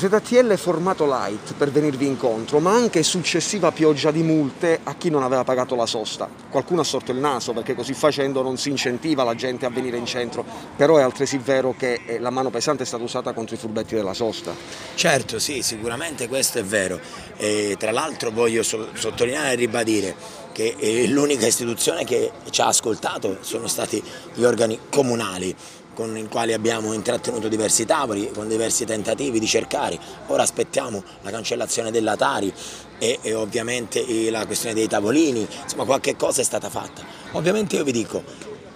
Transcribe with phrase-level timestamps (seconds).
[0.00, 5.22] ZTL formato light per venirvi incontro, ma anche successiva pioggia di multe a chi non
[5.22, 6.26] aveva pagato la sosta.
[6.48, 9.98] Qualcuno ha sorto il naso perché così facendo non si incentiva la gente a venire
[9.98, 10.42] in centro,
[10.74, 13.94] però è altresì vero che eh, la mano pesante è stata usata contro i furbetti
[13.94, 14.54] della sosta.
[14.94, 16.98] Certo, sì, sicuramente questo è vero.
[17.36, 20.14] E, tra l'altro voglio so- sottolineare e ribadire
[20.52, 25.54] che eh, l'unica istituzione che ci ha ascoltato sono stati gli organi comunali
[26.00, 29.98] con i quali abbiamo intrattenuto diversi tavoli, con diversi tentativi di cercare.
[30.28, 32.50] Ora aspettiamo la cancellazione della Tari
[32.98, 37.02] e, e ovviamente la questione dei tavolini, insomma qualche cosa è stata fatta.
[37.32, 38.24] Ovviamente io vi dico,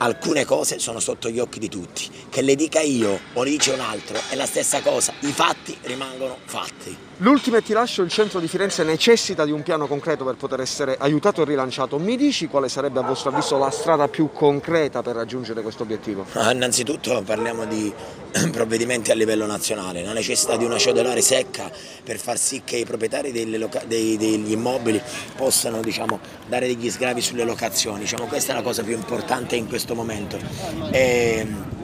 [0.05, 3.73] alcune cose sono sotto gli occhi di tutti, che le dica io o le dice
[3.73, 6.97] un altro è la stessa cosa, i fatti rimangono fatti.
[7.19, 10.61] L'ultima e ti lascio, il centro di Firenze necessita di un piano concreto per poter
[10.61, 11.99] essere aiutato e rilanciato.
[11.99, 16.27] Mi dici quale sarebbe a vostro avviso la strada più concreta per raggiungere questo obiettivo?
[16.33, 17.93] Ah, innanzitutto parliamo di
[18.51, 21.71] provvedimenti a livello nazionale, la necessità di una cedolare secca
[22.03, 23.47] per far sì che i proprietari dei,
[23.87, 25.01] degli immobili
[25.37, 29.69] possano diciamo, dare degli sgravi sulle locazioni, diciamo, questa è la cosa più importante in
[29.69, 30.39] questo momento.
[30.91, 31.84] E, ehm,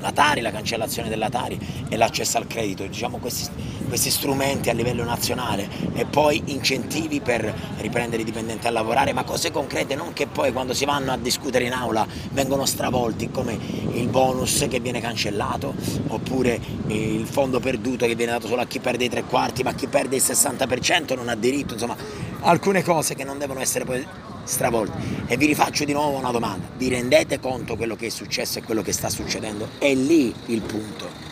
[0.00, 3.48] la Tari, la cancellazione della Tari e l'accesso al credito, diciamo questi,
[3.88, 9.24] questi, strumenti a livello nazionale e poi incentivi per riprendere i dipendenti a lavorare, ma
[9.24, 13.58] cose concrete, non che poi quando si vanno a discutere in aula vengono stravolti come
[13.92, 15.74] il bonus che viene cancellato
[16.08, 19.74] oppure il fondo perduto che viene dato solo a chi perde i tre quarti, ma
[19.74, 21.96] chi perde il 60% non ha diritto, insomma
[22.40, 24.06] alcune cose che non devono essere poi
[24.44, 25.24] stravolti.
[25.26, 28.62] E vi rifaccio di nuovo una domanda, vi rendete conto quello che è successo e
[28.62, 29.68] quello che sta succedendo?
[29.78, 31.30] È lì il punto.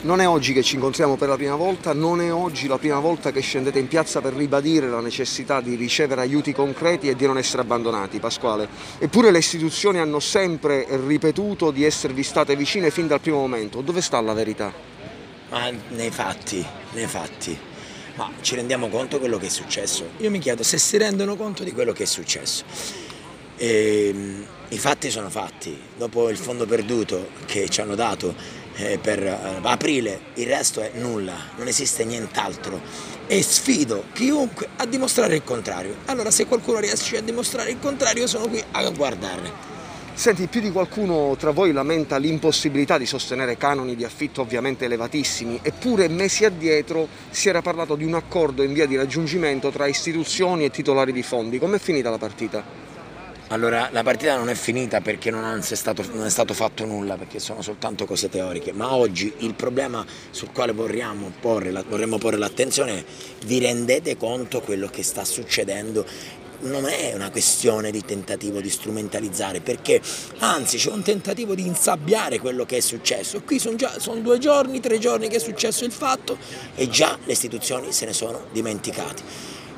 [0.00, 3.00] Non è oggi che ci incontriamo per la prima volta, non è oggi la prima
[3.00, 7.26] volta che scendete in piazza per ribadire la necessità di ricevere aiuti concreti e di
[7.26, 8.68] non essere abbandonati, Pasquale.
[8.98, 13.80] Eppure le istituzioni hanno sempre ripetuto di esservi state vicine fin dal primo momento.
[13.80, 14.72] Dove sta la verità?
[15.50, 17.67] Ma nei fatti, nei fatti
[18.18, 20.10] ma ci rendiamo conto di quello che è successo?
[20.16, 22.64] Io mi chiedo se si rendono conto di quello che è successo.
[23.56, 28.34] E, ehm, I fatti sono fatti, dopo il fondo perduto che ci hanno dato
[28.74, 32.80] eh, per eh, aprile, il resto è nulla, non esiste nient'altro
[33.28, 35.98] e sfido chiunque a dimostrare il contrario.
[36.06, 39.77] Allora se qualcuno riesce a dimostrare il contrario sono qui a guardarne.
[40.18, 45.60] Senti, più di qualcuno tra voi lamenta l'impossibilità di sostenere canoni di affitto ovviamente elevatissimi,
[45.62, 50.64] eppure mesi addietro si era parlato di un accordo in via di raggiungimento tra istituzioni
[50.64, 51.60] e titolari di fondi.
[51.60, 52.64] Com'è finita la partita?
[53.50, 57.16] Allora, la partita non è finita perché non è, stato, non è, stato, fatto nulla,
[57.16, 62.38] perché sono soltanto cose teoriche, ma oggi il problema sul quale vorremmo porre, vorremmo porre
[62.38, 63.04] l'attenzione è
[63.46, 66.04] vi rendete conto quello che sta succedendo
[66.60, 70.00] non è una questione di tentativo di strumentalizzare, perché
[70.38, 73.42] anzi c'è un tentativo di insabbiare quello che è successo.
[73.42, 76.38] Qui sono già sono due giorni, tre giorni che è successo il fatto
[76.74, 79.22] e già le istituzioni se ne sono dimenticate.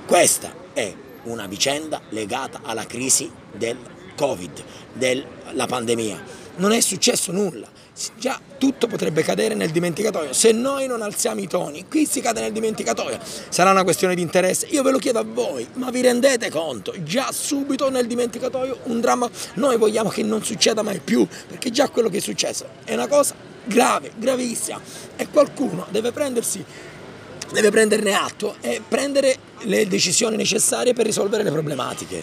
[0.07, 0.93] Questa è
[1.25, 3.77] una vicenda legata alla crisi del
[4.17, 6.39] Covid, della pandemia.
[6.57, 7.80] Non è successo nulla
[8.19, 10.33] già tutto potrebbe cadere nel dimenticatoio.
[10.33, 13.19] Se noi non alziamo i toni, qui si cade nel dimenticatoio.
[13.49, 14.67] Sarà una questione di interesse.
[14.71, 16.95] Io ve lo chiedo a voi, ma vi rendete conto?
[17.03, 19.29] Già subito nel dimenticatoio un dramma.
[19.55, 23.07] Noi vogliamo che non succeda mai più, perché già quello che è successo è una
[23.07, 23.35] cosa
[23.65, 24.81] grave, gravissima.
[25.17, 26.65] E qualcuno deve prendersi
[27.53, 32.19] deve prenderne atto e prendere le decisioni necessarie per risolvere le problematiche.